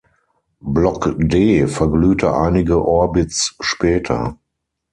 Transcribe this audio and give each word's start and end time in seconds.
Block-D 0.61 1.67
verglühte 1.69 2.33
einige 2.35 2.83
Orbits 2.83 3.55
später. 3.59 4.39